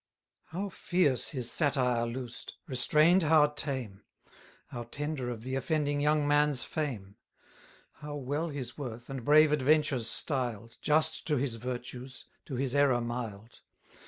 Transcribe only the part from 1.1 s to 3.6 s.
his satire loosed! restrain'd, how